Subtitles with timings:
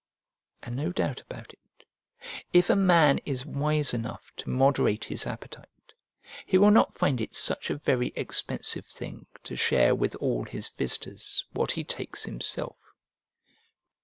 [0.63, 1.85] And, no doubt about it,
[2.53, 5.93] if a man is wise enough to moderate his appetite,
[6.43, 10.69] he will not find it such a very expensive thing to share with all his
[10.69, 12.77] visitors what he takes himself.